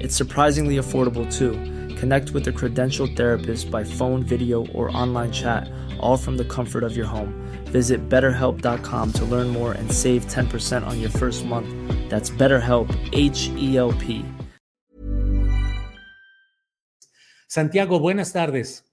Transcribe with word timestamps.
It's 0.00 0.16
surprisingly 0.16 0.76
affordable 0.76 1.30
too. 1.30 1.52
Connect 1.96 2.30
with 2.30 2.48
a 2.48 2.52
credentialed 2.52 3.16
therapist 3.16 3.70
by 3.70 3.84
phone, 3.84 4.22
video, 4.22 4.66
or 4.68 4.90
online 4.96 5.30
chat, 5.30 5.70
all 6.00 6.16
from 6.16 6.38
the 6.38 6.44
comfort 6.44 6.82
of 6.82 6.96
your 6.96 7.06
home. 7.06 7.34
Visit 7.66 8.08
betterhelp.com 8.08 9.12
to 9.12 9.24
learn 9.26 9.48
more 9.48 9.72
and 9.72 9.92
save 9.92 10.24
10% 10.26 10.86
on 10.86 11.00
your 11.00 11.10
first 11.10 11.44
month. 11.44 11.68
That's 12.08 12.30
BetterHelp, 12.30 12.88
H 13.12 13.50
E 13.56 13.76
L 13.76 13.92
P. 13.92 14.24
Santiago, 17.46 17.98
buenas 17.98 18.32
tardes. 18.32 18.84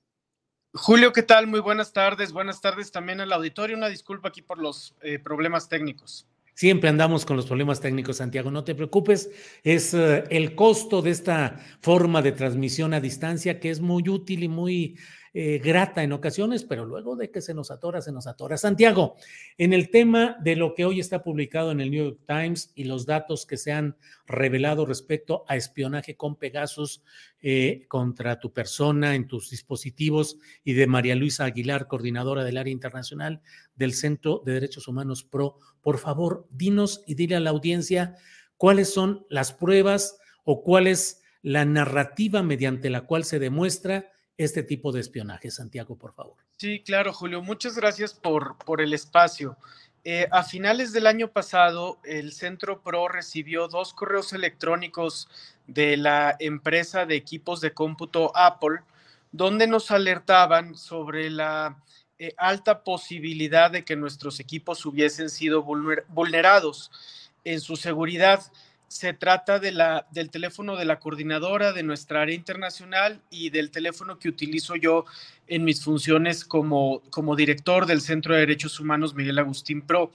Julio, 0.73 1.13
¿qué 1.13 1.23
tal? 1.23 1.47
Muy 1.47 1.61
buenas 1.61 1.93
tardes. 1.93 2.33
Buenas 2.33 2.59
tardes 2.59 2.91
también 2.91 3.21
al 3.21 3.31
auditorio. 3.31 3.77
Una 3.77 3.87
disculpa 3.87 4.29
aquí 4.29 4.41
por 4.41 4.57
los 4.57 4.93
eh, 5.01 5.19
problemas 5.19 5.69
técnicos. 5.69 6.27
Siempre 6.57 6.89
andamos 6.89 7.23
con 7.23 7.37
los 7.37 7.45
problemas 7.45 7.81
técnicos, 7.81 8.17
Santiago, 8.17 8.49
no 8.49 8.63
te 8.63 8.73
preocupes. 8.73 9.29
Es 9.63 9.93
uh, 9.93 10.23
el 10.31 10.55
costo 10.55 11.03
de 11.03 11.11
esta 11.11 11.59
forma 11.81 12.23
de 12.23 12.31
transmisión 12.31 12.95
a 12.95 12.99
distancia 12.99 13.59
que 13.59 13.69
es 13.69 13.79
muy 13.79 14.09
útil 14.09 14.41
y 14.41 14.47
muy 14.47 14.97
eh, 15.39 15.59
grata 15.59 16.01
en 16.01 16.13
ocasiones, 16.13 16.63
pero 16.63 16.83
luego 16.83 17.15
de 17.15 17.29
que 17.29 17.41
se 17.41 17.53
nos 17.53 17.69
atora, 17.69 18.01
se 18.01 18.11
nos 18.11 18.25
atora. 18.25 18.57
Santiago, 18.57 19.17
en 19.59 19.71
el 19.71 19.91
tema 19.91 20.35
de 20.41 20.55
lo 20.55 20.73
que 20.73 20.83
hoy 20.83 20.99
está 20.99 21.21
publicado 21.21 21.69
en 21.69 21.79
el 21.79 21.91
New 21.91 22.05
York 22.05 22.21
Times 22.25 22.71
y 22.73 22.85
los 22.85 23.05
datos 23.05 23.45
que 23.45 23.55
se 23.55 23.71
han 23.71 23.95
revelado 24.25 24.83
respecto 24.87 25.45
a 25.47 25.55
espionaje 25.55 26.15
con 26.17 26.37
Pegasus 26.37 27.03
eh, 27.39 27.85
contra 27.87 28.39
tu 28.39 28.51
persona 28.51 29.13
en 29.13 29.27
tus 29.27 29.51
dispositivos 29.51 30.39
y 30.63 30.73
de 30.73 30.87
María 30.87 31.15
Luisa 31.15 31.45
Aguilar, 31.45 31.85
coordinadora 31.85 32.43
del 32.43 32.57
área 32.57 32.73
internacional 32.73 33.43
del 33.75 33.93
Centro 33.93 34.41
de 34.43 34.53
Derechos 34.53 34.87
Humanos 34.87 35.23
PRO, 35.23 35.59
por 35.81 35.99
favor, 35.99 36.47
dinos 36.49 37.03
y 37.05 37.13
dile 37.13 37.35
a 37.35 37.41
la 37.41 37.51
audiencia 37.51 38.15
cuáles 38.57 38.91
son 38.91 39.27
las 39.29 39.53
pruebas 39.53 40.17
o 40.45 40.63
cuál 40.63 40.87
es 40.87 41.21
la 41.43 41.63
narrativa 41.63 42.41
mediante 42.41 42.89
la 42.89 43.01
cual 43.01 43.23
se 43.23 43.37
demuestra 43.37 44.09
este 44.37 44.63
tipo 44.63 44.91
de 44.91 45.01
espionaje. 45.01 45.51
Santiago, 45.51 45.97
por 45.97 46.13
favor. 46.13 46.35
Sí, 46.57 46.81
claro, 46.83 47.13
Julio. 47.13 47.41
Muchas 47.41 47.75
gracias 47.75 48.13
por, 48.13 48.57
por 48.59 48.81
el 48.81 48.93
espacio. 48.93 49.57
Eh, 50.03 50.27
a 50.31 50.43
finales 50.43 50.93
del 50.93 51.07
año 51.07 51.31
pasado, 51.31 51.99
el 52.03 52.31
Centro 52.31 52.81
PRO 52.81 53.09
recibió 53.09 53.67
dos 53.67 53.93
correos 53.93 54.31
electrónicos 54.31 55.27
de 55.65 55.97
la 55.97 56.35
empresa 56.39 57.05
de 57.05 57.15
equipos 57.15 57.59
de 57.59 57.73
cómputo 57.73 58.31
Apple, 58.35 58.79
donde 59.31 59.67
nos 59.67 59.91
alertaban 59.91 60.75
sobre 60.75 61.29
la 61.29 61.83
eh, 62.19 62.33
alta 62.37 62.83
posibilidad 62.83 63.69
de 63.69 63.83
que 63.83 63.95
nuestros 63.95 64.39
equipos 64.39 64.85
hubiesen 64.85 65.29
sido 65.29 65.63
vulnerados 65.63 66.89
en 67.43 67.59
su 67.59 67.75
seguridad 67.75 68.41
se 68.87 69.13
trata 69.13 69.59
del 69.59 70.29
teléfono 70.31 70.77
de 70.77 70.85
la 70.85 70.99
coordinadora 70.99 71.73
de 71.73 71.83
nuestra 71.83 72.21
área 72.21 72.35
internacional 72.35 73.21
y 73.29 73.49
del 73.49 73.69
teléfono 73.69 74.17
que 74.17 74.29
utilizo 74.29 74.75
yo 74.75 75.05
en 75.47 75.65
mis 75.65 75.83
funciones 75.83 76.45
como, 76.45 77.01
como 77.09 77.35
director 77.35 77.85
del 77.85 78.01
Centro 78.01 78.33
de 78.33 78.41
Derechos 78.41 78.79
Humanos 78.79 79.13
Miguel 79.13 79.39
Agustín 79.39 79.81
Pro. 79.81 80.11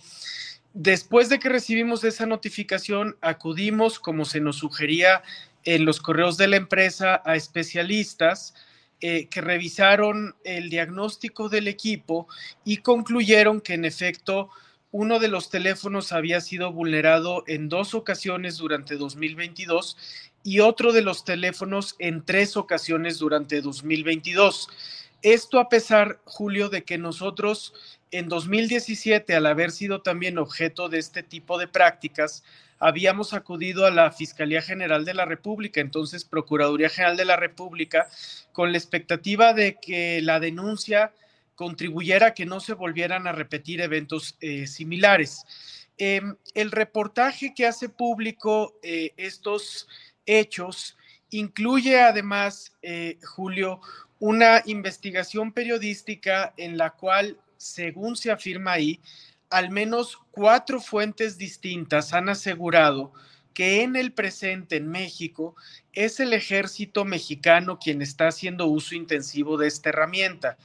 Después 0.72 1.28
de 1.28 1.38
que 1.38 1.50
recibimos 1.50 2.02
esa 2.02 2.24
notificación, 2.24 3.16
acudimos, 3.20 3.98
como 3.98 4.24
se 4.24 4.40
nos 4.40 4.56
sugería 4.56 5.22
en 5.64 5.84
los 5.84 6.00
correos 6.00 6.38
de 6.38 6.48
la 6.48 6.56
empresa, 6.56 7.22
a 7.26 7.36
especialistas 7.36 8.54
eh, 9.02 9.26
que 9.28 9.40
revisaron 9.40 10.34
el 10.44 10.70
diagnóstico 10.70 11.48
del 11.48 11.68
equipo 11.68 12.26
y 12.64 12.78
concluyeron 12.78 13.60
que 13.60 13.74
en 13.74 13.84
efecto 13.84 14.48
uno 14.92 15.19
de 15.19 15.28
los 15.28 15.48
teléfonos 15.48 16.12
había 16.12 16.41
sido 16.41 16.70
vulnerado 16.70 17.44
en 17.47 17.69
dos 17.69 17.94
ocasiones 17.94 18.58
durante 18.58 18.97
2022 18.97 19.97
y 20.44 20.60
otro 20.60 20.92
de 20.92 21.03
los 21.03 21.25
teléfonos 21.25 21.97
en 21.98 22.25
tres 22.25 22.56
ocasiones 22.56 23.19
durante 23.19 23.62
2022. 23.62 24.69
Esto 25.22 25.58
a 25.60 25.69
pesar, 25.69 26.20
Julio, 26.25 26.69
de 26.69 26.84
que 26.84 26.98
nosotros 26.98 27.72
en 28.10 28.28
2017, 28.28 29.34
al 29.34 29.47
haber 29.47 29.70
sido 29.70 30.02
también 30.02 30.36
objeto 30.36 30.91
de 30.91 30.98
este 30.98 31.22
tipo 31.22 31.58
de 31.58 31.69
prácticas, 31.69 32.44
habíamos 32.78 33.32
acudido 33.32 33.86
a 33.86 33.91
la 33.91 34.10
Fiscalía 34.10 34.60
General 34.60 35.06
de 35.06 35.14
la 35.14 35.25
República, 35.25 35.81
entonces 35.81 36.25
Procuraduría 36.25 36.91
General 36.91 37.16
de 37.16 37.25
la 37.25 37.36
República, 37.36 38.08
con 38.52 38.72
la 38.72 38.78
expectativa 38.78 39.54
de 39.54 39.78
que 39.81 40.20
la 40.20 40.41
denuncia 40.41 41.12
contribuyera 41.62 42.26
a 42.26 42.34
que 42.34 42.44
no 42.44 42.58
se 42.58 42.74
volvieran 42.74 43.28
a 43.28 43.32
repetir 43.32 43.80
eventos 43.80 44.36
eh, 44.40 44.66
similares. 44.66 45.44
Em, 45.96 46.34
el 46.54 46.72
reportaje 46.72 47.54
que 47.54 47.68
hace 47.68 47.88
público 47.88 48.74
eh, 48.82 49.12
estos 49.16 49.86
hechos 50.26 50.96
incluye 51.30 52.00
además, 52.00 52.72
eh, 52.82 53.16
Julio, 53.22 53.80
una 54.18 54.60
investigación 54.66 55.52
periodística 55.52 56.52
en 56.56 56.76
la 56.76 56.90
cual, 56.90 57.38
según 57.58 58.16
se 58.16 58.32
afirma 58.32 58.72
ahí, 58.72 58.98
al 59.48 59.70
menos 59.70 60.18
cuatro 60.32 60.80
fuentes 60.80 61.38
distintas 61.38 62.12
han 62.12 62.28
asegurado 62.28 63.12
que 63.54 63.82
en 63.82 63.94
el 63.94 64.12
presente 64.12 64.76
en 64.76 64.88
México 64.88 65.54
es 65.92 66.20
el 66.20 66.32
ejército 66.32 67.04
mexicano 67.04 67.78
quien 67.78 68.02
está 68.02 68.28
haciendo 68.28 68.66
uso 68.66 68.94
intensivo 68.94 69.56
de 69.56 69.68
esta 69.68 69.90
herramienta. 69.90 70.56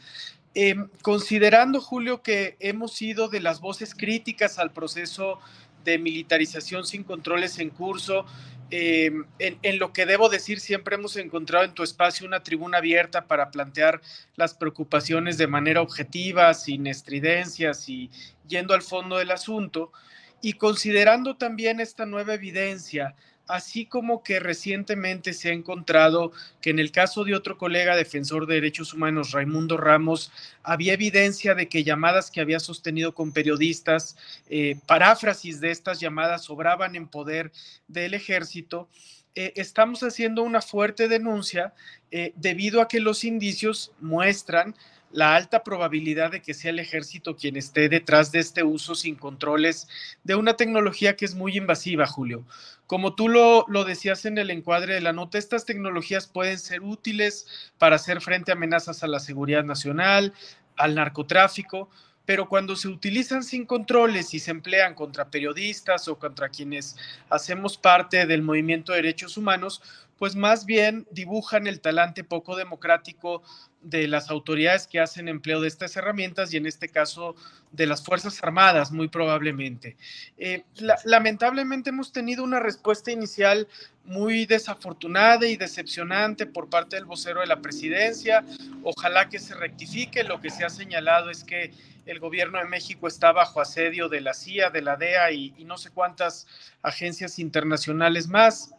Em, 0.60 0.90
considerando, 1.04 1.80
Julio, 1.80 2.24
que 2.24 2.58
hemos 2.60 2.94
sido 2.94 3.28
de 3.28 3.40
las 3.40 3.62
voces 3.62 3.94
críticas 3.94 4.58
al 4.58 4.72
proceso 4.72 5.40
de 5.84 6.00
militarización 6.00 6.84
sin 6.84 7.04
controles 7.04 7.60
en 7.60 7.70
curso, 7.70 8.26
em, 8.72 9.26
en, 9.38 9.78
lo 9.78 9.94
que 9.94 10.08
debo 10.08 10.30
decir, 10.30 10.60
siempre 10.60 10.96
hemos 10.96 11.16
encontrado 11.16 11.64
en 11.64 11.76
tu 11.76 11.84
espacio 11.84 12.26
una 12.26 12.42
tribuna 12.42 12.80
abierta 12.80 13.28
para 13.28 13.52
plantear 13.52 14.02
las 14.36 14.56
preocupaciones 14.56 15.38
de 15.38 15.46
manera 15.46 15.84
objetiva, 15.84 16.52
sin 16.56 16.88
estridencias 16.88 17.88
y 17.88 18.10
yendo 18.48 18.74
al 18.74 18.82
fondo 18.82 19.18
del 19.18 19.30
asunto. 19.30 19.92
Y 20.42 20.54
considerando 20.54 21.38
también 21.38 21.80
esta 21.80 22.08
nueva 22.08 22.34
evidencia 22.34 23.14
así 23.48 23.86
como 23.86 24.24
que 24.24 24.40
recientemente 24.40 25.34
se 25.34 25.50
ha 25.50 25.54
encontrado 25.54 26.32
que 26.62 26.70
en 26.70 26.80
el 26.80 26.92
caso 26.92 27.24
de 27.24 27.36
otro 27.36 27.58
colega 27.58 27.96
defensor 27.96 28.46
de 28.46 28.56
derechos 28.56 28.94
humanos, 28.94 29.32
Raimundo 29.32 29.78
Ramos, 29.78 30.32
había 30.64 30.94
evidencia 30.94 31.56
de 31.56 31.70
que 31.70 31.84
llamadas 31.84 32.32
que 32.32 32.42
había 32.42 32.60
sostenido 32.60 33.14
con 33.14 33.32
periodistas, 33.32 34.18
eh, 34.50 34.80
paráfrasis 34.86 35.60
de 35.60 35.72
estas 35.72 36.00
llamadas 36.00 36.44
sobraban 36.44 36.96
en 36.96 37.08
poder 37.08 37.52
del 37.88 38.14
ejército. 38.14 38.90
Eh, 39.36 39.54
estamos 39.56 40.02
haciendo 40.02 40.42
una 40.42 40.62
fuerte 40.62 41.08
denuncia 41.08 41.74
eh, 42.10 42.34
debido 42.36 42.82
a 42.82 42.88
que 42.88 43.00
los 43.00 43.24
indicios 43.24 43.92
muestran 44.00 44.76
la 45.12 45.36
alta 45.36 45.64
probabilidad 45.64 46.32
de 46.32 46.42
que 46.42 46.54
sea 46.54 46.72
el 46.72 46.80
ejército 46.80 47.36
quien 47.36 47.56
esté 47.56 47.90
detrás 47.90 48.32
de 48.32 48.40
este 48.40 48.64
uso 48.64 48.96
sin 48.96 49.16
controles 49.16 49.88
de 50.24 50.36
una 50.36 50.56
tecnología 50.56 51.16
que 51.16 51.26
es 51.26 51.36
muy 51.36 51.58
invasiva, 51.58 52.08
Julio. 52.08 52.44
Como 52.86 53.16
tú 53.16 53.28
lo, 53.28 53.66
lo, 53.68 53.84
decías 53.84 54.26
en 54.26 54.38
el 54.38 54.50
encuadre 54.50 54.94
de 54.94 55.02
la 55.02 55.14
nota, 55.14 55.38
estas 55.38 55.66
tecnologías 55.66 56.28
pueden 56.28 56.58
ser 56.58 56.82
útiles 56.82 57.48
para 57.78 57.98
hacer 57.98 58.22
frente 58.22 58.52
a 58.52 58.56
amenazas 58.56 59.04
a 59.04 59.08
la 59.08 59.20
seguridad 59.20 59.64
nacional, 59.64 60.34
al 60.78 60.96
narcotráfico, 60.96 61.90
pero 62.28 62.50
cuando 62.50 62.76
se 62.76 62.90
utilizan 62.90 63.42
sin 63.42 63.66
controles 63.66 64.34
y 64.34 64.40
se 64.40 64.52
emplean 64.52 64.96
contra 64.96 65.32
periodistas 65.32 66.10
o 66.10 66.20
contra 66.20 66.50
quienes 66.50 66.98
hacemos 67.30 67.78
parte 67.78 68.26
del 68.26 68.42
movimiento 68.42 68.92
de 68.92 68.98
derechos 68.98 69.38
humanos, 69.38 69.82
pues 70.18 70.36
más 70.36 70.66
bien 70.66 71.08
dibujan 71.12 71.68
el 71.68 71.80
talante 71.80 72.24
poco 72.24 72.56
democrático 72.56 73.44
de 73.82 74.08
las 74.08 74.30
autoridades 74.30 74.88
que 74.88 75.00
hacen 75.00 75.28
empleo 75.28 75.62
de 75.62 75.68
estas 75.68 75.96
herramientas 75.96 76.54
y 76.54 76.58
en 76.58 76.66
este 76.66 76.90
caso 76.90 77.36
de 77.72 77.86
las 77.86 78.04
Fuerzas 78.04 78.44
Armadas, 78.44 78.92
muy 78.92 79.08
probablemente. 79.08 79.96
Eh, 80.38 80.64
lamentablemente 81.06 81.92
hemos 81.92 82.12
tenido 82.12 82.44
una 82.44 82.60
respuesta 82.60 83.12
inicial 83.12 83.68
muy 84.04 84.46
desafortunada 84.46 85.48
y 85.48 85.58
decepcionante 85.58 86.46
por 86.46 86.70
parte 86.70 86.96
del 86.96 87.06
vocero 87.06 87.42
de 87.42 87.48
la 87.48 87.62
presidencia. 87.62 88.44
Ojalá 88.84 89.30
que 89.30 89.40
se 89.40 89.54
rectifique. 89.54 90.24
Lo 90.24 90.42
que 90.42 90.50
se 90.50 90.66
ha 90.66 90.70
señalado 90.70 91.30
es 91.30 91.44
que 91.44 91.72
el 92.06 92.20
gobierno 92.20 92.58
de 92.58 92.66
México 92.66 93.08
está 93.08 93.32
bajo 93.32 93.62
asedio 93.62 94.10
de 94.10 94.22
la 94.22 94.34
CIA, 94.34 94.70
de 94.70 94.82
la 94.82 94.96
DEA 94.96 95.32
y, 95.32 95.54
y 95.58 95.66
no 95.66 95.78
sé 95.78 95.92
cuántas 95.92 96.48
agencias 96.82 97.38
internacionales 97.38 98.28
más 98.28 98.74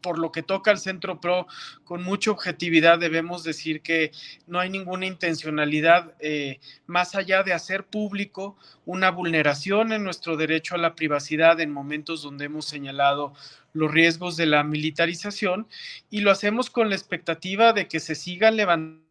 por 0.00 0.18
lo 0.18 0.32
que 0.32 0.42
toca 0.42 0.70
al 0.70 0.78
Centro 0.78 1.20
PRO, 1.20 1.46
con 1.84 2.02
mucha 2.02 2.30
objetividad 2.30 2.98
debemos 2.98 3.44
decir 3.44 3.82
que 3.82 4.12
no 4.46 4.58
hay 4.60 4.70
ninguna 4.70 5.06
intencionalidad 5.06 6.14
eh, 6.20 6.60
más 6.86 7.14
allá 7.14 7.42
de 7.42 7.52
hacer 7.52 7.86
público 7.86 8.56
una 8.84 9.10
vulneración 9.10 9.92
en 9.92 10.04
nuestro 10.04 10.36
derecho 10.36 10.74
a 10.74 10.78
la 10.78 10.94
privacidad 10.94 11.60
en 11.60 11.70
momentos 11.70 12.22
donde 12.22 12.46
hemos 12.46 12.66
señalado 12.66 13.32
los 13.72 13.90
riesgos 13.90 14.36
de 14.36 14.46
la 14.46 14.64
militarización 14.64 15.68
y 16.10 16.20
lo 16.20 16.30
hacemos 16.30 16.70
con 16.70 16.88
la 16.88 16.96
expectativa 16.96 17.72
de 17.72 17.88
que 17.88 18.00
se 18.00 18.14
sigan 18.14 18.56
levantando. 18.56 19.06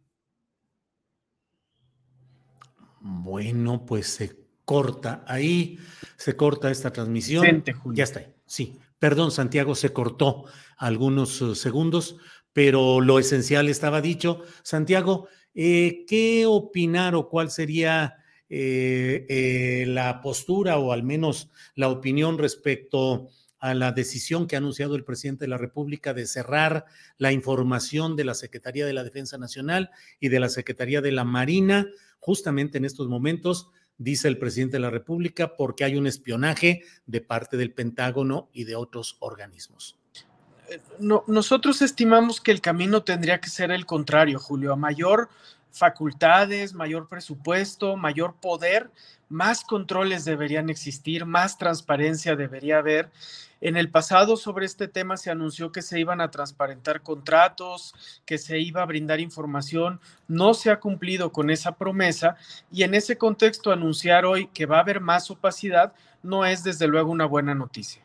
Bueno, 3.00 3.86
pues 3.86 4.08
se 4.08 4.36
corta 4.66 5.24
ahí, 5.28 5.78
se 6.18 6.36
corta 6.36 6.72
esta 6.72 6.92
transmisión. 6.92 7.64
Ya 7.94 8.04
está, 8.04 8.26
sí. 8.48 8.80
Perdón, 9.00 9.32
Santiago, 9.32 9.76
se 9.76 9.94
cortó 9.94 10.46
algunos 10.78 11.42
eh, 11.42 11.56
segundos, 11.56 12.18
pero 12.54 13.02
lo 13.02 13.20
esencial 13.20 13.70
estaba 13.70 14.02
dicho. 14.02 14.42
Santiago, 14.64 15.28
eh, 15.54 16.06
¿qué 16.08 16.46
opinar 16.46 17.16
o 17.16 17.30
cuál 17.30 17.52
sería 17.52 18.16
eh, 18.48 19.86
la 19.88 20.22
postura 20.22 20.78
o 20.78 20.92
al 20.92 21.04
menos 21.04 21.50
la 21.76 21.90
opinión 21.90 22.38
respecto 22.38 23.30
a 23.60 23.74
la 23.74 23.92
decisión 23.92 24.46
que 24.46 24.56
ha 24.56 24.60
anunciado 24.60 24.96
el 24.96 25.04
presidente 25.04 25.46
de 25.46 25.50
la 25.50 25.58
República 25.58 26.14
de 26.14 26.28
cerrar 26.28 26.86
la 27.18 27.32
información 27.32 28.16
de 28.16 28.24
la 28.24 28.36
Secretaría 28.36 28.86
de 28.86 28.94
la 28.94 29.04
Defensa 29.04 29.38
Nacional 29.38 29.90
y 30.20 30.30
de 30.30 30.40
la 30.40 30.50
Secretaría 30.50 31.02
de 31.02 31.12
la 31.12 31.24
Marina 31.24 31.88
justamente 32.20 32.78
en 32.78 32.86
estos 32.86 33.08
momentos? 33.08 33.70
Dice 33.98 34.28
el 34.28 34.38
presidente 34.38 34.78
de 34.78 34.82
la 34.82 34.90
República, 34.90 35.56
porque 35.56 35.84
hay 35.84 35.96
un 35.96 36.08
espionaje 36.08 36.84
de 37.06 37.22
parte 37.22 37.58
del 37.58 37.74
Pentágono 37.74 38.50
y 38.54 38.66
de 38.66 38.76
otros 38.76 39.18
organismos. 39.20 39.98
Eh, 40.70 40.80
no, 41.00 41.24
nosotros 41.28 41.82
estimamos 41.82 42.42
que 42.42 42.52
el 42.52 42.62
camino 42.62 43.04
tendría 43.04 43.40
que 43.40 43.50
ser 43.50 43.72
el 43.72 43.86
contrario, 43.86 44.40
Julio, 44.40 44.74
a 44.74 44.76
mayor 44.76 45.30
facultades, 45.78 46.74
mayor 46.74 47.08
presupuesto, 47.08 47.96
mayor 47.98 48.36
poder, 48.36 48.90
más 49.30 49.64
controles 49.64 50.26
deberían 50.26 50.70
existir, 50.70 51.26
más 51.26 51.58
transparencia 51.58 52.36
debería 52.36 52.78
haber 52.78 53.12
en 53.62 53.78
el 53.78 53.90
pasado 53.90 54.38
sobre 54.38 54.66
este 54.66 54.88
tema 54.88 55.18
se 55.18 55.32
anunció 55.32 55.72
que 55.72 55.82
se 55.82 56.00
iban 56.00 56.22
a 56.22 56.30
transparentar 56.30 57.02
contratos, 57.02 57.96
que 58.24 58.38
se 58.38 58.60
iba 58.60 58.84
a 58.84 58.86
brindar 58.86 59.20
información. 59.20 60.00
No 60.28 60.54
se 60.54 60.70
ha 60.70 60.80
cumplido 60.80 61.32
con 61.32 61.50
esa 61.50 61.76
promesa 61.76 62.36
y 62.72 62.84
en 62.84 62.94
ese 62.94 63.18
contexto 63.18 63.72
anunciar 63.72 64.26
hoy 64.26 64.48
que 64.54 64.66
va 64.68 64.78
a 64.78 64.82
haber 64.82 65.00
más 65.00 65.32
opacidad 65.32 65.94
no 66.22 66.46
es 66.46 66.64
desde 66.64 66.88
luego 66.88 67.12
una 67.12 67.26
buena 67.26 67.56
noticia. 67.56 68.04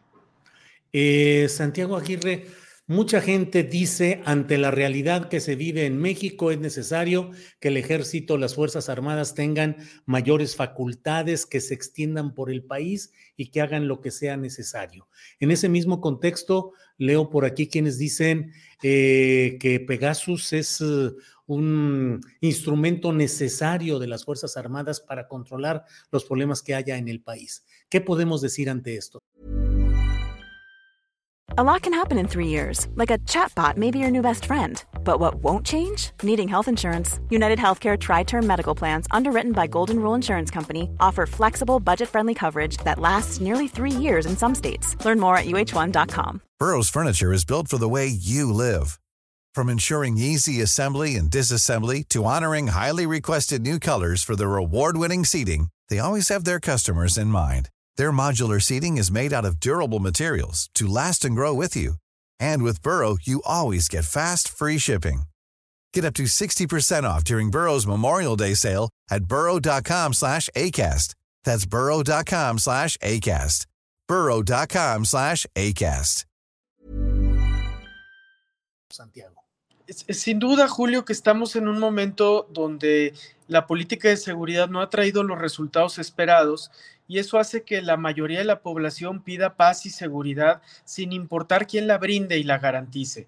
Eh, 0.95 1.47
Santiago 1.51 1.97
Aguirre, 1.97 2.47
Mucha 2.91 3.21
gente 3.21 3.63
dice, 3.63 4.21
ante 4.25 4.59
la 4.59 4.73
realidad 4.73 5.29
que 5.29 5.39
se 5.39 5.55
vive 5.55 5.87
en 5.87 5.97
México, 5.97 6.51
es 6.51 6.59
necesario 6.59 7.31
que 7.61 7.69
el 7.69 7.77
ejército, 7.77 8.37
las 8.37 8.57
Fuerzas 8.57 8.89
Armadas 8.89 9.37
tengan 9.37 9.77
mayores 10.07 10.57
facultades, 10.57 11.47
que 11.47 11.61
se 11.61 11.73
extiendan 11.73 12.35
por 12.35 12.51
el 12.51 12.65
país 12.65 13.13
y 13.37 13.53
que 13.53 13.61
hagan 13.61 13.87
lo 13.87 14.01
que 14.01 14.11
sea 14.11 14.37
necesario. 14.37 15.07
En 15.39 15.53
ese 15.53 15.69
mismo 15.69 16.01
contexto, 16.01 16.73
leo 16.99 17.31
por 17.31 17.45
aquí 17.45 17.69
quienes 17.69 17.97
dicen 17.97 18.51
eh, 18.83 19.57
que 19.61 19.79
Pegasus 19.79 20.53
es 20.53 20.81
eh, 20.81 21.13
un 21.47 22.21
instrumento 22.41 23.13
necesario 23.13 24.01
de 24.01 24.09
las 24.09 24.25
Fuerzas 24.25 24.57
Armadas 24.57 24.99
para 24.99 25.29
controlar 25.29 25.85
los 26.11 26.25
problemas 26.25 26.61
que 26.61 26.75
haya 26.75 26.99
en 26.99 27.07
el 27.07 27.23
país. 27.23 27.65
¿Qué 27.89 28.01
podemos 28.01 28.41
decir 28.41 28.69
ante 28.69 28.97
esto? 28.97 29.23
A 31.59 31.65
lot 31.65 31.83
can 31.83 31.93
happen 31.93 32.17
in 32.17 32.29
three 32.29 32.47
years, 32.47 32.87
like 32.95 33.11
a 33.11 33.19
chatbot 33.19 33.77
may 33.77 33.91
be 33.91 33.99
your 33.99 34.11
new 34.11 34.23
best 34.23 34.45
friend. 34.45 34.85
But 35.03 35.19
what 35.19 35.43
won't 35.43 35.67
change? 35.67 36.13
Needing 36.23 36.47
health 36.47 36.69
insurance. 36.69 37.19
United 37.29 37.59
Healthcare 37.59 37.99
Tri 37.99 38.23
Term 38.23 38.47
Medical 38.47 38.75
Plans, 38.75 39.09
underwritten 39.11 39.51
by 39.51 39.67
Golden 39.67 39.99
Rule 39.99 40.15
Insurance 40.15 40.49
Company, 40.49 40.89
offer 41.01 41.27
flexible, 41.27 41.81
budget 41.81 42.09
friendly 42.09 42.35
coverage 42.35 42.77
that 42.85 43.01
lasts 43.01 43.41
nearly 43.41 43.67
three 43.67 43.91
years 43.91 44.27
in 44.27 44.37
some 44.37 44.55
states. 44.55 44.95
Learn 45.05 45.19
more 45.19 45.37
at 45.37 45.47
uh1.com. 45.47 46.41
Burrow's 46.61 46.89
Furniture 46.89 47.33
is 47.33 47.45
built 47.45 47.67
for 47.67 47.79
the 47.79 47.89
way 47.89 48.07
you 48.07 48.53
live. 48.53 49.01
From 49.53 49.69
ensuring 49.69 50.19
easy 50.19 50.61
assembly 50.61 51.17
and 51.17 51.29
disassembly 51.29 52.07
to 52.11 52.27
honoring 52.27 52.69
highly 52.69 53.07
requested 53.07 53.63
new 53.63 53.81
colors 53.81 54.23
for 54.23 54.37
their 54.37 54.55
award 54.55 54.97
winning 54.97 55.25
seating, 55.25 55.67
they 55.89 55.99
always 55.99 56.29
have 56.29 56.45
their 56.45 56.61
customers 56.61 57.19
in 57.19 57.27
mind. 57.27 57.71
Their 58.01 58.13
modular 58.13 58.63
seating 58.63 58.97
is 58.97 59.13
made 59.13 59.31
out 59.31 59.45
of 59.45 59.61
durable 59.61 59.99
materials 60.01 60.71
to 60.73 60.87
last 60.89 61.23
and 61.27 61.35
grow 61.35 61.53
with 61.53 61.77
you. 61.77 61.97
And 62.49 62.63
with 62.63 62.81
Burrow, 62.81 63.19
you 63.21 63.43
always 63.45 63.89
get 63.91 64.07
fast, 64.07 64.49
free 64.49 64.79
shipping. 64.79 65.25
Get 65.93 66.07
up 66.07 66.15
to 66.15 66.23
60% 66.23 67.03
off 67.05 67.25
during 67.25 67.51
Burrow's 67.51 67.87
Memorial 67.87 68.37
Day 68.37 68.55
sale 68.55 68.89
at 69.11 69.25
burrow.com 69.25 70.15
slash 70.15 70.49
ACAST. 70.57 71.15
That's 71.45 71.67
burrow.com 71.67 72.57
slash 72.57 72.97
ACAST. 73.03 73.67
burrow.com 74.09 75.05
slash 75.05 75.47
ACAST. 75.55 76.25
Santiago. 78.89 79.35
Sin 79.91 80.39
duda, 80.39 80.69
Julio, 80.69 81.05
que 81.05 81.13
estamos 81.13 81.55
en 81.55 81.69
un 81.69 81.79
momento 81.79 82.49
donde 82.51 83.13
la 83.49 83.67
política 83.67 84.09
de 84.09 84.17
seguridad 84.17 84.71
no 84.71 84.81
ha 84.81 84.89
traído 84.89 85.23
los 85.23 85.39
resultados 85.39 85.99
esperados 85.99 86.71
y 87.11 87.19
eso 87.19 87.41
hace 87.41 87.65
que 87.65 87.83
la 87.83 87.97
mayoría 87.97 88.39
de 88.39 88.45
la 88.45 88.63
población 88.63 89.25
pida 89.25 89.57
paz 89.57 89.85
y 89.85 89.91
seguridad 89.91 90.63
sin 90.85 91.13
importar 91.13 91.67
quién 91.67 91.89
la 91.89 91.99
brinde 91.99 92.39
y 92.39 92.45
la 92.45 92.59
garantice. 92.59 93.27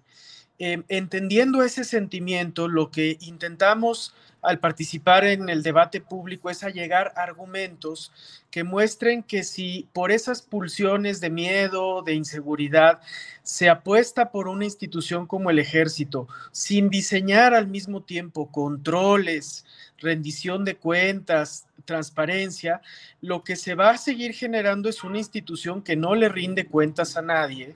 Em, 0.59 0.83
entendiendo 0.87 1.63
ese 1.63 1.83
sentimiento, 1.83 2.67
lo 2.67 2.91
que 2.91 3.17
intentamos 3.21 4.13
al 4.43 4.59
participar 4.59 5.25
en 5.25 5.49
el 5.49 5.63
debate 5.63 6.01
público 6.01 6.49
es 6.49 6.63
allegar 6.63 7.13
argumentos 7.15 8.11
que 8.51 8.63
muestren 8.63 9.23
que 9.23 9.43
si 9.43 9.87
por 9.93 10.11
esas 10.11 10.41
pulsiones 10.41 11.21
de 11.21 11.29
miedo, 11.29 12.03
de 12.03 12.13
inseguridad, 12.13 12.99
se 13.41 13.69
apuesta 13.69 14.31
por 14.31 14.47
una 14.47 14.65
institución 14.65 15.25
como 15.25 15.49
el 15.49 15.59
ejército, 15.59 16.27
sin 16.51 16.89
diseñar 16.89 17.53
al 17.53 17.67
mismo 17.67 18.01
tiempo 18.03 18.51
controles, 18.51 19.65
rendición 19.97 20.65
de 20.65 20.75
cuentas, 20.75 21.65
transparencia, 21.85 22.81
lo 23.21 23.43
que 23.43 23.55
se 23.55 23.75
va 23.75 23.91
a 23.91 23.97
seguir 23.97 24.33
generando 24.33 24.89
es 24.89 25.03
una 25.03 25.17
institución 25.17 25.81
que 25.81 25.95
no 25.95 26.15
le 26.15 26.29
rinde 26.29 26.65
cuentas 26.65 27.17
a 27.17 27.21
nadie. 27.21 27.73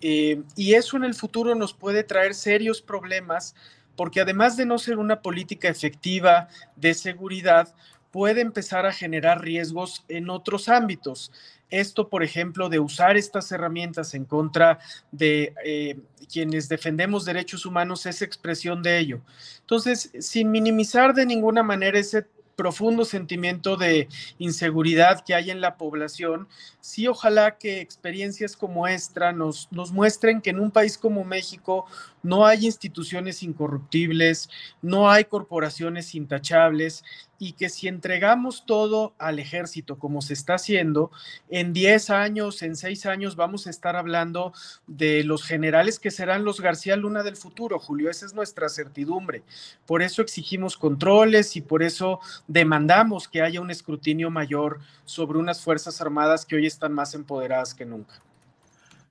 Eh, 0.00 0.42
y 0.56 0.74
eso 0.74 0.96
en 0.96 1.04
el 1.04 1.14
futuro 1.14 1.54
nos 1.54 1.72
puede 1.72 2.04
traer 2.04 2.34
serios 2.34 2.82
problemas 2.82 3.54
porque 3.96 4.20
además 4.20 4.56
de 4.56 4.66
no 4.66 4.78
ser 4.78 4.98
una 4.98 5.20
política 5.22 5.68
efectiva 5.68 6.48
de 6.76 6.94
seguridad, 6.94 7.74
puede 8.10 8.40
empezar 8.40 8.86
a 8.86 8.92
generar 8.92 9.42
riesgos 9.42 10.04
en 10.08 10.30
otros 10.30 10.68
ámbitos. 10.68 11.32
Esto, 11.70 12.08
por 12.08 12.22
ejemplo, 12.22 12.68
de 12.68 12.78
usar 12.78 13.16
estas 13.16 13.50
herramientas 13.50 14.14
en 14.14 14.24
contra 14.24 14.78
de 15.10 15.52
eh, 15.64 15.98
quienes 16.32 16.68
defendemos 16.68 17.24
derechos 17.24 17.66
humanos 17.66 18.06
es 18.06 18.22
expresión 18.22 18.82
de 18.82 18.98
ello. 18.98 19.20
Entonces, 19.60 20.12
sin 20.20 20.50
minimizar 20.52 21.14
de 21.14 21.26
ninguna 21.26 21.64
manera 21.64 21.98
ese 21.98 22.26
profundo 22.56 23.04
sentimiento 23.04 23.76
de 23.76 24.08
inseguridad 24.38 25.24
que 25.24 25.34
hay 25.34 25.50
en 25.50 25.60
la 25.60 25.76
población, 25.76 26.48
sí 26.80 27.06
ojalá 27.08 27.58
que 27.58 27.80
experiencias 27.80 28.56
como 28.56 28.86
esta 28.86 29.32
nos, 29.32 29.68
nos 29.70 29.92
muestren 29.92 30.40
que 30.40 30.50
en 30.50 30.60
un 30.60 30.70
país 30.70 30.98
como 30.98 31.24
México 31.24 31.86
no 32.22 32.46
hay 32.46 32.66
instituciones 32.66 33.42
incorruptibles, 33.42 34.48
no 34.80 35.10
hay 35.10 35.24
corporaciones 35.24 36.14
intachables 36.14 37.04
y 37.44 37.52
que 37.52 37.68
si 37.68 37.88
entregamos 37.88 38.64
todo 38.64 39.14
al 39.18 39.38
ejército 39.38 39.98
como 39.98 40.22
se 40.22 40.32
está 40.32 40.54
haciendo, 40.54 41.10
en 41.50 41.74
10 41.74 42.08
años, 42.08 42.62
en 42.62 42.74
6 42.74 43.04
años 43.04 43.36
vamos 43.36 43.66
a 43.66 43.70
estar 43.70 43.96
hablando 43.96 44.54
de 44.86 45.24
los 45.24 45.44
generales 45.44 45.98
que 45.98 46.10
serán 46.10 46.42
los 46.44 46.62
García 46.62 46.96
Luna 46.96 47.22
del 47.22 47.36
futuro, 47.36 47.78
Julio, 47.78 48.08
esa 48.08 48.24
es 48.24 48.32
nuestra 48.32 48.70
certidumbre. 48.70 49.42
Por 49.84 50.00
eso 50.00 50.22
exigimos 50.22 50.78
controles 50.78 51.54
y 51.56 51.60
por 51.60 51.82
eso 51.82 52.18
demandamos 52.48 53.28
que 53.28 53.42
haya 53.42 53.60
un 53.60 53.70
escrutinio 53.70 54.30
mayor 54.30 54.80
sobre 55.04 55.36
unas 55.36 55.60
Fuerzas 55.60 56.00
Armadas 56.00 56.46
que 56.46 56.56
hoy 56.56 56.64
están 56.64 56.94
más 56.94 57.14
empoderadas 57.14 57.74
que 57.74 57.84
nunca. 57.84 58.22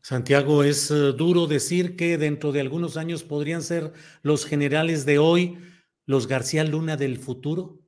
Santiago, 0.02 0.64
es 0.64 0.90
eh, 0.90 1.14
duro 1.14 1.46
decir 1.46 1.96
que 1.96 2.18
dentro 2.18 2.52
de 2.52 2.62
algunos 2.62 2.98
años 2.98 3.24
podrían 3.24 3.62
ser 3.62 3.94
los 4.24 4.44
generales 4.44 5.06
de 5.06 5.20
hoy 5.20 5.60
los 6.08 6.28
García 6.28 6.64
Luna 6.64 6.98
del 6.98 7.20
futuro. 7.20 7.83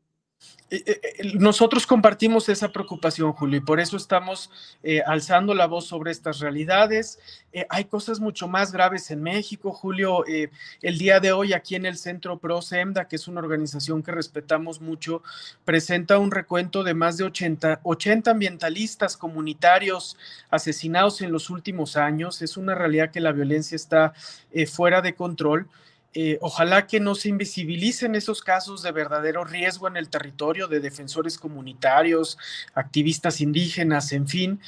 Eh, 0.71 0.83
eh, 0.87 1.31
nosotros 1.35 1.85
compartimos 1.85 2.49
esa 2.49 2.71
preocupación, 2.71 3.31
Julio, 3.33 3.57
y 3.57 3.61
por 3.61 3.79
eso 3.79 3.97
estamos 3.97 4.49
eh, 4.81 5.01
alzando 5.05 5.53
la 5.53 5.67
voz 5.67 5.85
sobre 5.85 6.11
estas 6.11 6.39
realidades. 6.39 7.19
hay 7.69 7.85
cosas 7.85 8.19
mucho 8.19 8.47
más 8.47 8.71
graves 8.71 9.11
en 9.11 9.21
México, 9.21 9.71
Julio. 9.71 10.25
el 10.81 10.97
día 10.97 11.19
de 11.19 11.31
hoy 11.31 11.53
aquí 11.53 11.75
en 11.75 11.85
el 11.85 11.97
Centro 11.97 12.37
Pro 12.37 12.61
SEMDA, 12.61 13.07
que 13.07 13.15
es 13.15 13.27
una 13.27 13.39
organización 13.39 14.03
que 14.03 14.11
respetamos 14.11 14.81
mucho, 14.81 15.21
presenta 15.63 16.19
un 16.19 16.31
recuento 16.31 16.83
de 16.83 16.93
más 16.93 17.17
de 17.17 17.25
80, 17.25 17.79
80 17.83 18.31
ambientalistas 18.31 19.15
comunitarios 19.15 20.17
asesinados 20.49 21.21
en 21.21 21.31
los 21.31 21.49
últimos 21.49 21.95
años. 21.95 22.41
Es 22.41 22.57
una 22.57 22.75
realidad 22.75 23.11
que 23.11 23.21
la 23.21 23.31
violencia 23.31 23.75
está 23.75 24.13
fuera 24.67 25.01
de 25.01 25.15
control. 25.15 25.69
Eh, 26.17 26.37
ojalá 26.39 26.87
que 26.87 27.01
no 27.01 27.13
se 27.13 27.27
invisibilicen 27.27 28.15
esos 28.15 28.41
casos 28.41 28.81
de 28.81 28.93
verdadero 28.93 29.43
riesgo 29.43 29.89
en 29.89 29.97
el 29.97 30.09
territorio 30.09 30.69
de 30.69 30.79
defensores 30.79 31.37
comunitarios, 31.37 32.37
activistas 32.73 33.41
indígenas, 33.41 34.13
en 34.13 34.25
fin. 34.25 34.61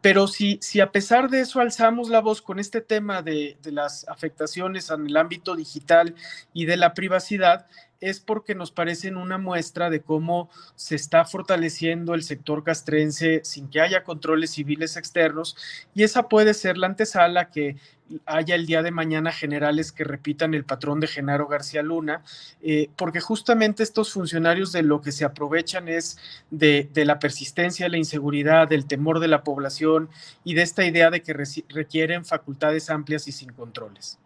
Pero 0.00 0.26
si, 0.26 0.58
si 0.62 0.80
a 0.80 0.90
pesar 0.90 1.28
de 1.28 1.40
eso 1.40 1.60
alzamos 1.60 2.08
la 2.08 2.20
voz 2.20 2.40
con 2.40 2.58
este 2.58 2.80
tema 2.80 3.20
de, 3.20 3.58
de 3.62 3.72
las 3.72 4.08
afectaciones 4.08 4.88
en 4.90 5.06
el 5.06 5.16
ámbito 5.16 5.54
digital 5.54 6.14
y 6.54 6.64
de 6.64 6.78
la 6.78 6.94
privacidad, 6.94 7.66
es 8.04 8.20
porque 8.20 8.54
nos 8.54 8.70
parecen 8.70 9.16
una 9.16 9.38
muestra 9.38 9.90
de 9.90 10.00
cómo 10.00 10.50
se 10.76 10.94
está 10.94 11.24
fortaleciendo 11.24 12.14
el 12.14 12.22
sector 12.22 12.62
castrense 12.62 13.40
sin 13.44 13.68
que 13.68 13.80
haya 13.80 14.04
controles 14.04 14.50
civiles 14.52 14.96
externos 14.96 15.56
y 15.94 16.02
esa 16.02 16.28
puede 16.28 16.54
ser 16.54 16.76
la 16.76 16.88
antesala 16.88 17.50
que 17.50 17.76
haya 18.26 18.54
el 18.54 18.66
día 18.66 18.82
de 18.82 18.90
mañana 18.90 19.32
generales 19.32 19.90
que 19.90 20.04
repitan 20.04 20.52
el 20.52 20.64
patrón 20.64 21.00
de 21.00 21.06
Genaro 21.06 21.48
García 21.48 21.82
Luna, 21.82 22.22
eh, 22.62 22.90
porque 22.96 23.20
justamente 23.20 23.82
estos 23.82 24.12
funcionarios 24.12 24.72
de 24.72 24.82
lo 24.82 25.00
que 25.00 25.10
se 25.10 25.24
aprovechan 25.24 25.88
es 25.88 26.18
de, 26.50 26.88
de, 26.92 27.04
la 27.06 27.18
persistencia, 27.18 27.88
la 27.88 27.96
inseguridad, 27.96 28.68
del 28.68 28.86
temor 28.86 29.20
de 29.20 29.28
la 29.28 29.42
población 29.42 30.10
y 30.44 30.54
de 30.54 30.62
esta 30.62 30.84
idea 30.84 31.10
de 31.10 31.22
que 31.22 31.32
requieren 31.68 32.24
facultades 32.24 32.90
amplias 32.90 33.26
y 33.26 33.32
sin 33.32 33.52
controles. 33.52 34.18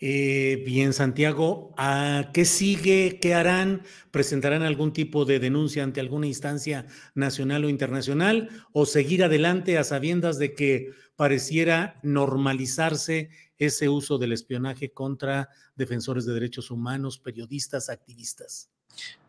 Eh, 0.00 0.62
bien, 0.64 0.92
Santiago, 0.92 1.74
¿a 1.76 2.30
qué 2.32 2.44
sigue? 2.44 3.18
¿Qué 3.20 3.34
harán? 3.34 3.82
¿Presentarán 4.12 4.62
algún 4.62 4.92
tipo 4.92 5.24
de 5.24 5.40
denuncia 5.40 5.82
ante 5.82 5.98
alguna 5.98 6.28
instancia 6.28 6.86
nacional 7.14 7.64
o 7.64 7.68
internacional? 7.68 8.48
¿O 8.72 8.86
seguir 8.86 9.24
adelante 9.24 9.76
a 9.76 9.82
sabiendas 9.82 10.38
de 10.38 10.54
que 10.54 10.92
pareciera 11.16 11.98
normalizarse 12.04 13.30
ese 13.58 13.88
uso 13.88 14.18
del 14.18 14.32
espionaje 14.32 14.92
contra 14.92 15.48
defensores 15.74 16.24
de 16.26 16.34
derechos 16.34 16.70
humanos, 16.70 17.18
periodistas, 17.18 17.88
activistas? 17.88 18.70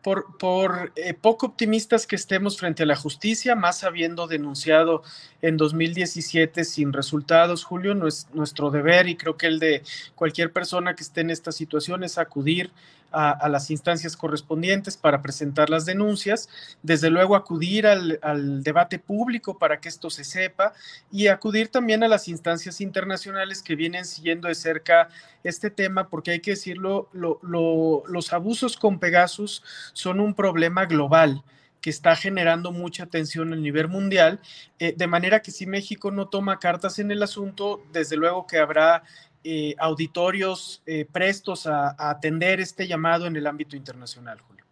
Por, 0.02 0.38
por 0.38 0.92
eh, 0.96 1.14
poco 1.14 1.46
optimistas 1.46 2.06
que 2.06 2.16
estemos 2.16 2.58
frente 2.58 2.84
a 2.84 2.86
la 2.86 2.96
justicia, 2.96 3.54
más 3.54 3.84
habiendo 3.84 4.26
denunciado 4.26 5.02
en 5.42 5.56
2017 5.56 6.64
sin 6.64 6.92
resultados, 6.92 7.64
Julio, 7.64 7.94
no 7.94 8.06
es 8.06 8.26
nuestro 8.32 8.70
deber 8.70 9.08
y 9.08 9.16
creo 9.16 9.36
que 9.36 9.46
el 9.46 9.58
de 9.58 9.82
cualquier 10.14 10.52
persona 10.52 10.94
que 10.94 11.02
esté 11.02 11.20
en 11.20 11.30
esta 11.30 11.52
situación 11.52 12.04
es 12.04 12.18
acudir 12.18 12.72
a, 13.12 13.48
las 13.48 13.70
instancias 13.70 14.16
correspondientes 14.16 14.96
para 14.96 15.22
presentar 15.22 15.70
las 15.70 15.84
denuncias, 15.84 16.48
desde 16.82 17.10
luego 17.10 17.36
acudir 17.36 17.86
al, 17.86 18.62
debate 18.62 18.98
público 18.98 19.58
para 19.58 19.80
que 19.80 19.88
esto 19.88 20.10
se 20.10 20.24
sepa 20.24 20.72
y 21.10 21.26
acudir 21.26 21.68
también 21.68 22.02
a 22.02 22.08
las 22.08 22.28
instancias 22.28 22.80
internacionales 22.80 23.62
que 23.62 23.74
vienen 23.74 24.04
siguiendo 24.04 24.48
de 24.48 24.54
cerca 24.54 25.08
este 25.42 25.70
tema, 25.70 26.08
porque 26.08 26.32
hay 26.32 26.40
que 26.40 26.52
decirlo, 26.52 27.08
los 27.12 28.32
abusos 28.32 28.76
con 28.76 28.98
Pegasus 28.98 29.62
son 29.92 30.20
un 30.20 30.34
problema 30.34 30.86
global 30.86 31.42
que 31.80 31.90
está 31.90 32.14
generando 32.16 32.72
mucha 32.72 33.04
atención 33.04 33.52
a 33.52 33.56
nivel 33.56 33.88
mundial, 33.88 34.40
eh, 34.78 34.94
de 34.96 35.06
manera 35.06 35.40
que 35.40 35.50
si 35.50 35.66
México 35.66 36.10
no 36.10 36.28
toma 36.28 36.58
cartas 36.58 36.98
en 36.98 37.10
el 37.10 37.22
asunto, 37.22 37.82
desde 37.92 38.16
luego 38.16 38.46
que 38.46 38.58
habrá 38.58 39.02
eh, 39.42 39.74
auditorios 39.78 40.82
eh, 40.86 41.06
prestos 41.10 41.66
a, 41.66 41.96
atender 41.98 42.60
este 42.60 42.86
llamado 42.86 43.26
en 43.26 43.36
el 43.36 43.46
ámbito 43.46 43.76
internacional, 43.76 44.40
Julio. 44.40 44.64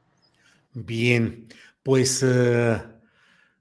Bien, 0.75 1.47
pues 1.83 2.25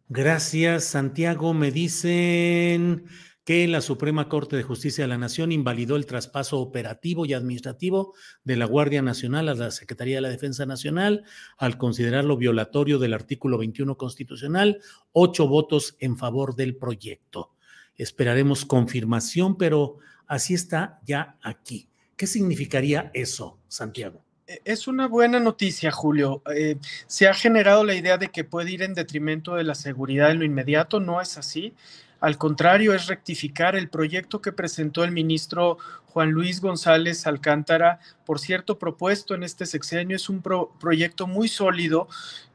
gracias, 0.10 0.84
Santiago. 0.84 1.54
Me 1.54 1.72
dicen 1.72 3.06
que 3.48 3.66
la 3.66 3.80
Suprema 3.80 4.28
Corte 4.28 4.58
de 4.58 4.64
Justicia 4.64 5.06
de 5.06 5.08
la 5.08 5.18
Nación 5.18 5.54
invalidó 5.54 5.96
el 5.96 6.06
traspaso 6.06 6.60
operativo 6.60 7.26
y 7.26 7.32
administrativo 7.32 8.14
de 8.44 8.58
la 8.58 8.66
Guardia 8.66 9.02
Nacional 9.02 9.48
a 9.48 9.54
la 9.54 9.72
Secretaría 9.72 10.16
de 10.16 10.22
la 10.22 10.28
Defensa 10.28 10.66
Nacional 10.66 11.24
al 11.58 11.78
considerarlo 11.78 12.36
violatorio 12.36 13.00
del 13.00 13.14
artículo 13.14 13.58
21 13.58 13.96
constitucional, 13.96 14.82
ocho 15.14 15.48
votos 15.48 15.96
en 16.00 16.18
favor 16.18 16.58
del 16.58 16.76
proyecto. 16.76 17.54
Esperaremos 17.96 18.66
confirmación, 18.66 19.58
pero 19.58 20.00
así 20.28 20.54
está 20.54 21.00
ya 21.06 21.38
aquí. 21.42 21.88
¿Qué 22.18 22.28
significaría 22.28 23.12
eso, 23.14 23.60
Santiago? 23.70 24.26
E, 24.46 24.60
es 24.66 24.90
una 24.90 25.08
buena 25.08 25.40
noticia, 25.40 25.90
Julio. 25.90 26.42
Eh, 26.54 26.76
se 27.08 27.30
ha 27.30 27.34
generado 27.34 27.86
la 27.86 27.96
idea 27.96 28.18
de 28.18 28.28
que 28.28 28.44
puede 28.44 28.72
ir 28.72 28.82
en 28.82 28.94
detrimento 28.94 29.56
de 29.56 29.64
la 29.64 29.74
seguridad 29.74 30.32
en 30.32 30.40
lo 30.40 30.44
inmediato. 30.44 31.00
No 31.00 31.22
es 31.22 31.38
así. 31.38 31.74
Al 32.20 32.38
contrario, 32.38 32.94
es 32.94 33.08
rectificar 33.08 33.76
el 33.76 33.90
proyecto 33.90 34.42
que 34.42 34.52
presentó 34.52 35.04
el 35.04 35.12
ministro 35.12 35.78
Juan 36.08 36.32
Luis 36.32 36.62
González 36.62 37.28
Alcántara, 37.28 38.00
por 38.26 38.40
cierto, 38.40 38.80
propuesto 38.80 39.36
en 39.36 39.44
este 39.44 39.66
sexenio. 39.66 40.16
Es 40.16 40.30
un 40.30 40.42
proyecto 40.42 41.28
muy 41.28 41.48
sólido 41.48 42.08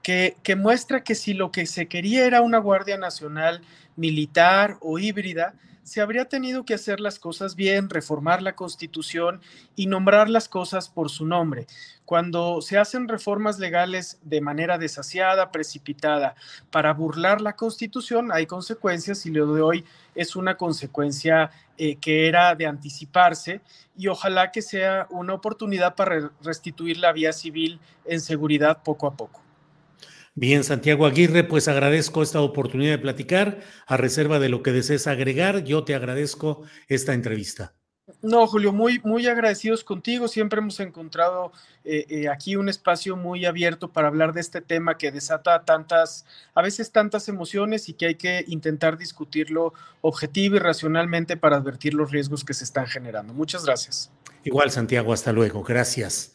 que, 0.02 0.36
que 0.42 0.56
muestra 0.56 1.04
que 1.04 1.14
si 1.14 1.32
lo 1.32 1.52
que 1.52 1.66
se 1.66 1.86
quería 1.86 2.26
era 2.26 2.40
una 2.40 2.58
Guardia 2.58 2.98
Nacional 2.98 3.62
militar 3.94 4.78
o 4.80 4.98
híbrida, 4.98 5.54
se 5.82 6.00
habría 6.00 6.26
tenido 6.26 6.64
que 6.64 6.74
hacer 6.74 7.00
las 7.00 7.18
cosas 7.18 7.56
bien, 7.56 7.90
reformar 7.90 8.42
la 8.42 8.54
constitución 8.54 9.40
y 9.74 9.86
nombrar 9.86 10.28
las 10.28 10.48
cosas 10.48 10.88
por 10.88 11.10
su 11.10 11.26
nombre. 11.26 11.66
Cuando 12.04 12.60
se 12.60 12.78
hacen 12.78 13.08
reformas 13.08 13.58
legales 13.58 14.18
de 14.22 14.40
manera 14.40 14.78
desasiada, 14.78 15.50
precipitada, 15.50 16.34
para 16.70 16.92
burlar 16.92 17.40
la 17.40 17.56
constitución, 17.56 18.30
hay 18.32 18.46
consecuencias 18.46 19.26
y 19.26 19.30
lo 19.30 19.52
de 19.54 19.62
hoy 19.62 19.84
es 20.14 20.36
una 20.36 20.56
consecuencia 20.56 21.50
eh, 21.78 21.96
que 21.96 22.28
era 22.28 22.54
de 22.54 22.66
anticiparse 22.66 23.60
y 23.96 24.08
ojalá 24.08 24.52
que 24.52 24.62
sea 24.62 25.06
una 25.10 25.34
oportunidad 25.34 25.94
para 25.94 26.30
restituir 26.42 26.98
la 26.98 27.12
vía 27.12 27.32
civil 27.32 27.80
en 28.04 28.20
seguridad 28.20 28.82
poco 28.82 29.06
a 29.06 29.16
poco. 29.16 29.41
Bien, 30.34 30.64
Santiago 30.64 31.04
Aguirre, 31.04 31.44
pues 31.44 31.68
agradezco 31.68 32.22
esta 32.22 32.40
oportunidad 32.40 32.92
de 32.92 32.98
platicar. 32.98 33.60
A 33.86 33.98
reserva 33.98 34.38
de 34.38 34.48
lo 34.48 34.62
que 34.62 34.72
desees 34.72 35.06
agregar, 35.06 35.64
yo 35.64 35.84
te 35.84 35.94
agradezco 35.94 36.62
esta 36.88 37.12
entrevista. 37.12 37.74
No, 38.20 38.46
Julio, 38.46 38.72
muy, 38.72 39.00
muy 39.04 39.26
agradecidos 39.26 39.84
contigo. 39.84 40.28
Siempre 40.28 40.58
hemos 40.58 40.80
encontrado 40.80 41.52
eh, 41.84 42.06
eh, 42.08 42.28
aquí 42.28 42.56
un 42.56 42.68
espacio 42.68 43.16
muy 43.16 43.44
abierto 43.44 43.92
para 43.92 44.08
hablar 44.08 44.32
de 44.32 44.40
este 44.40 44.60
tema 44.60 44.96
que 44.96 45.12
desata 45.12 45.64
tantas, 45.64 46.24
a 46.54 46.62
veces 46.62 46.90
tantas 46.92 47.28
emociones 47.28 47.88
y 47.88 47.94
que 47.94 48.06
hay 48.06 48.14
que 48.14 48.44
intentar 48.48 48.96
discutirlo 48.96 49.72
objetivo 50.00 50.56
y 50.56 50.60
racionalmente 50.60 51.36
para 51.36 51.56
advertir 51.56 51.94
los 51.94 52.10
riesgos 52.10 52.44
que 52.44 52.54
se 52.54 52.64
están 52.64 52.86
generando. 52.86 53.34
Muchas 53.34 53.64
gracias. 53.64 54.10
Igual, 54.44 54.70
Santiago, 54.70 55.12
hasta 55.12 55.32
luego. 55.32 55.62
Gracias. 55.62 56.34